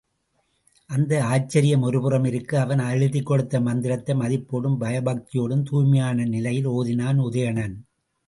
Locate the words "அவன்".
2.59-2.79